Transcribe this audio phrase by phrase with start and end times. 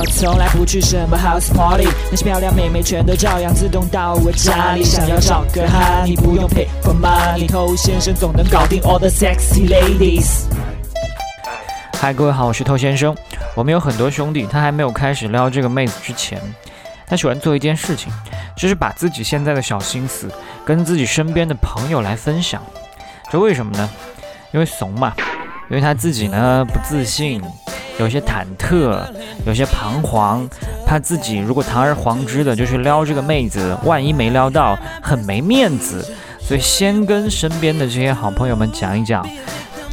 [0.00, 4.82] 我从来不去什么 house party，那些漂亮妹妹全都照样自动到我家里。
[4.82, 10.46] 想要找个哈，你不用 pay for money，偷先生总能搞定 all the sexy ladies。
[11.98, 13.14] 嗨，各位好，我是偷先生。
[13.54, 16.40] 我们有很多兄弟，他还没有开始撩这个妹子之前，
[17.06, 18.10] 他喜欢做一件事情，
[18.56, 20.30] 就是把自己现在的小心思
[20.64, 22.62] 跟自己身边的朋友来分享。
[23.30, 23.90] 这为什么呢？
[24.52, 25.12] 因为怂嘛，
[25.68, 27.42] 因为他自己呢不自信，
[27.98, 29.00] 有些忐忑，
[29.44, 30.48] 有些彷徨，
[30.86, 36.06] 怕自己如果堂而皇之的就去撩这个妹子，万一没撩到，很没面子，
[36.40, 39.26] 所以先跟身边的这些好朋友们讲一讲。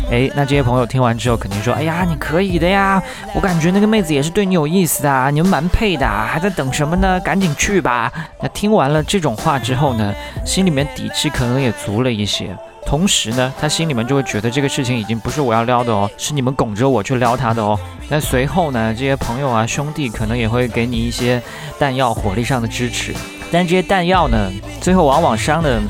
[0.10, 3.04] 哎，那这些朋友听完之后肯定说：“哎呀，你可以的呀！
[3.36, 7.20] 我感觉那个妹子也是对你有意思的，你们蛮配的，还在等什么呢？
[7.20, 8.10] 赶紧去吧！”
[8.42, 10.14] 那听完了这种话之后呢，
[10.46, 12.56] 心里面底气可能也足了一些。
[12.88, 17.78] 同时呢，他心里面就会觉得这个事情已经不是我要撩的哦，是你们拱着我去撩他的哦。
[18.08, 21.44] 那随后呢，这些朋友啊、兄弟可能也会给你一些
[21.78, 23.14] 弹药、火力上的支持。
[23.52, 25.82] 但这些弹药呢，最后往往伤的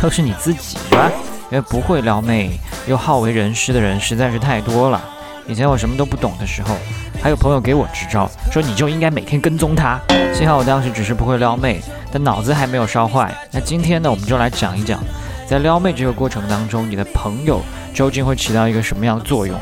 [0.00, 1.10] 都是你自己，是吧？
[1.50, 2.52] 因为不会撩妹。
[2.86, 5.02] 又好为人师的人实在是太多了。
[5.48, 6.76] 以前我什么都不懂的时候，
[7.20, 9.98] 还有朋友给我支招，说你就应该每天跟踪他。
[10.32, 13.34] 幸好我当时只是不会撩妹，但脑子还没有烧坏。
[13.50, 15.02] 那今天呢，我们就来讲一讲，
[15.46, 17.60] 在撩妹这个过程当中，你的朋友
[17.92, 19.56] 究竟会起到一个什么样的作用？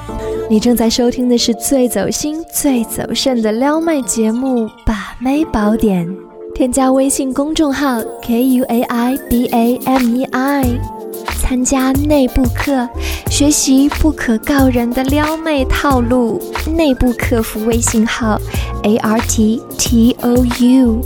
[0.49, 6.07] 你正在收听的是最走心、最走肾的撩妹节目《把妹宝典》，
[6.55, 10.65] 添加微信公众号 k u a i b a m e i。
[11.41, 12.89] 参加内部课，
[13.31, 16.41] 学习不可告人的撩妹套路。
[16.77, 18.39] 内部客服微信号
[18.85, 21.01] ：a r t t o u。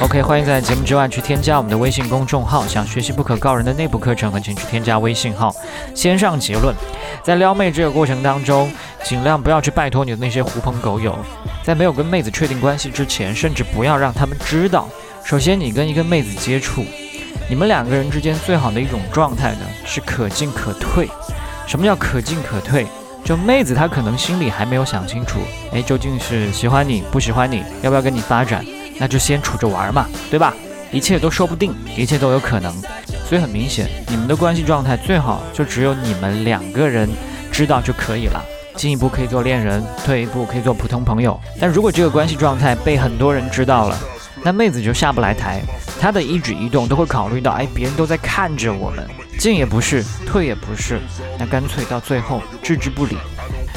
[0.00, 2.66] OK，欢迎在节目之外去添加我们的微信公众号。
[2.66, 5.54] 想学习不可告人的内部课程，请去添加微信号。
[5.94, 6.74] 先上结论，
[7.22, 8.70] 在撩妹这个过程当中，
[9.04, 11.16] 尽量不要去拜托你的那些狐朋狗友，
[11.62, 14.88] 在没有跟妹子确定关系之前，甚至不要让他们知道。
[15.24, 16.84] 首先，你跟一个妹子接触。
[17.48, 21.08] 你们两个人之间最好的一种状态呢，是可进可退。
[21.66, 22.84] 什么叫可进可退？
[23.24, 25.38] 就妹子她可能心里还没有想清楚，
[25.72, 28.62] 哎，究竟是喜欢你不喜欢你，要不要跟你发展？
[28.98, 30.54] 那就先处着玩嘛，对吧？
[30.92, 32.72] 一切都说不定，一切都有可能。
[33.28, 37.08] 所以很明显，你们的关系状态最好就只有你们两个人
[37.50, 38.40] 知道就可以了。
[38.76, 41.40] 进一步可以做恋人，退一步可以做普通朋友。
[41.60, 43.98] 但如果这个关系状态被很多人知道了，
[44.42, 45.62] 那妹子就下不来台。
[46.00, 49.04] 她的一举一动都会考虑到，哎，别人都在看着我们，
[49.38, 51.00] 进也不是，退也不是，
[51.38, 53.16] 那干脆到最后置之不理。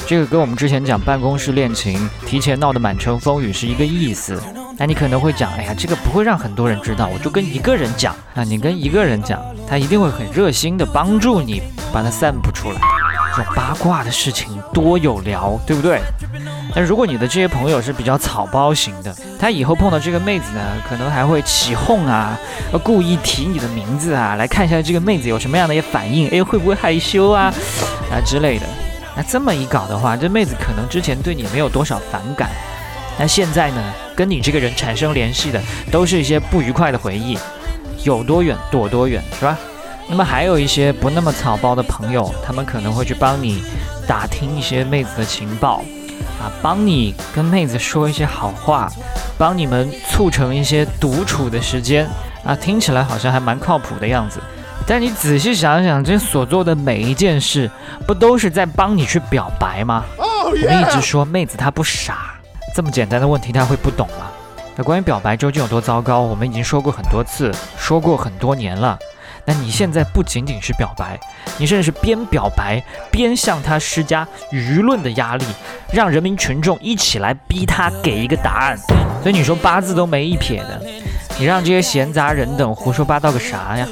[0.06, 4.42] 这个跟我们之前讲办公室恋情提前闹得满城风雨是一个意思。
[4.78, 8.16] 那你可能会讲，哎呀，这个不会让很多人知道，我就跟一个人讲。
[8.34, 11.62] 那你跟一个人讲，他一定会很热心的帮助你
[11.92, 12.80] 把它散布出来。
[13.36, 16.00] 这种八卦的事情多有聊，对不对？
[16.76, 22.38] 但如果你的这些朋友是比较草包型的，他以后碰到这个妹子呢，可能还会起哄啊，
[22.84, 27.52] 故意提你的名字啊，来看一下这个妹子有什么样的一些反应，哎，会不会害羞啊，
[28.12, 28.66] 啊之类的。
[29.16, 32.50] 那这么一搞的话，这妹子可能之前对你没有多少反感，
[33.20, 33.82] 那现在呢，
[34.16, 35.62] 跟你这个人产生联系的
[35.92, 37.38] 都是一些不愉快的回忆，
[38.04, 39.58] 有多远躲多远，是吧？
[40.10, 43.64] 那么还有一些不那么草包的朋友，他们可能会去帮你
[44.08, 45.84] 打听一些妹子的情报。
[46.40, 48.88] 啊，帮你跟妹子说一些好话，
[49.40, 52.08] 帮你们促成一些独处的时间
[52.44, 54.40] 啊，听起来好像还蛮靠谱的样子。
[54.86, 57.70] 但你仔细想想，这所做的每一件事，
[58.06, 60.04] 不都是在帮你去表白吗？
[60.18, 62.27] 我们一直说妹子她不傻，
[62.78, 64.30] 这么简单的问题他会不懂吗？
[64.76, 69.00] 那关于表白究竟有多糟糕，我们已经说过很多次，说过很多年了。
[69.46, 71.20] 那你现在不仅仅是表白，
[71.58, 72.80] 你甚至是边表白
[73.10, 75.46] 边向他施加舆论的压力，
[75.92, 78.78] 让人民群众一起来逼他给一个答案。
[79.24, 80.80] 所以你说八字都没一撇的，
[81.40, 83.88] 你让这些闲杂人等胡说八道个啥呀？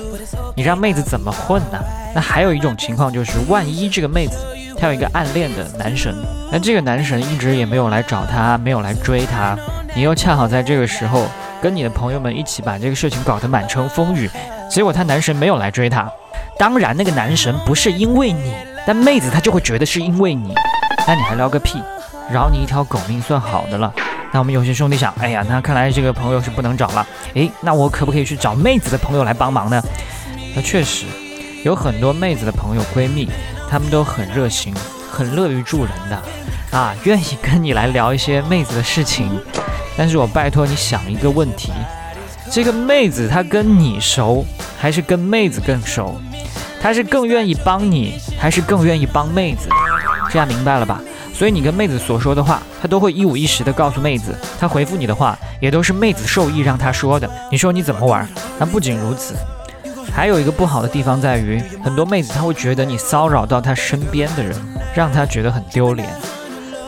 [0.55, 1.79] 你让妹子怎么混呢？
[2.13, 4.37] 那还有一种情况就是，万一这个妹子
[4.77, 6.15] 她有一个暗恋的男神，
[6.51, 9.57] 那这个男神一直也没有来找她，没有来追她，
[9.95, 11.25] 你又恰好在这个时候
[11.61, 14.29] 跟你的朋友们一起把这个事情搞得满城风雨。
[14.69, 16.09] 结果他男神没有来追她，
[16.57, 18.53] 当然那个男神不是因为你，
[18.85, 20.53] 但妹子她就会觉得是因为你，
[21.07, 21.79] 那你还撩个屁，
[22.31, 23.93] 饶你一条狗命算好的了。
[24.31, 29.81] 那我们有些兄弟想，哎呀，那看来这个朋友是不能找了，诶，那我可不可以去找妹子的朋友来帮忙呢？
[30.55, 31.05] 那确实
[31.63, 33.29] 有很多妹子的朋友闺蜜，
[33.69, 34.73] 他们都很热心，
[35.11, 39.29] 很乐于助人的，啊，愿意跟你来聊一些妹子的事情。
[39.97, 41.71] 但是我拜托你想一个问题。
[42.51, 44.45] 这个妹子她跟你熟，
[44.77, 46.19] 还是跟妹子更熟？
[46.81, 49.67] 她是更愿意帮你，还是更愿意帮妹子？
[50.29, 51.01] 这样明白了吧？
[51.33, 54.37] 所以你跟妹子所说的话，她都会一五一十的告诉妹子。
[54.59, 57.29] 她回复你的话，也都是妹子授意让她说的。
[57.51, 58.27] 你说你怎么玩？
[58.59, 59.33] 但不仅如此，
[60.13, 64.55] 还有一个不好的地方在于，很多妹子她会觉得你骚扰到她身边的人，
[64.95, 66.09] 让她觉得很丢脸，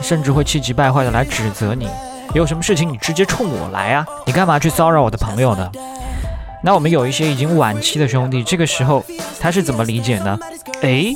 [0.02, 1.90] 甚至会气急败坏的来指责你。
[2.34, 4.06] 有什么事情你直接冲我来啊！
[4.26, 5.72] 你干嘛去骚扰我的朋友呢？
[6.64, 9.04] 那我们有一些已经晚期的兄弟，这个时候
[9.40, 10.38] 他是怎么理解呢？
[10.82, 11.14] 诶，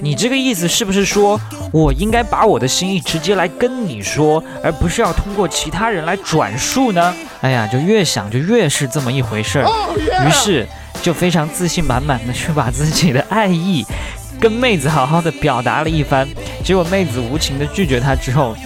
[0.00, 1.40] 你这个意思是不是说
[1.72, 7.14] 我应该把我的心意直接来跟你说，而不是要通过其他人来转述呢？
[7.42, 9.68] 哎呀，就越想就越是这么一回事儿。
[10.26, 10.66] 于是
[11.06, 13.86] 就非常自信满满的去把自己的爱意
[14.40, 16.26] 跟妹子好好的表达了一番，
[16.64, 18.56] 结果妹子无情的拒绝他之后，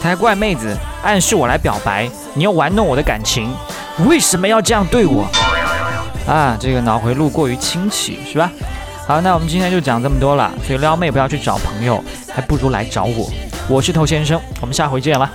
[0.00, 3.52] 他还怪妹子暗示我来表白，你要玩弄我的感情，
[4.06, 5.28] 为什么要这样对我？
[6.26, 8.50] 啊，这个脑回路过于清奇是吧？
[9.06, 10.50] 好，那我们今天就讲这么多了。
[10.66, 12.02] 所以撩妹不要去找朋友，
[12.34, 13.30] 还不如来找我。
[13.68, 15.30] 我是头先生，我们下回见了。